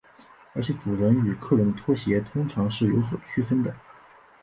[0.55, 3.71] 而且主人与客人的拖鞋通常是有所区分的。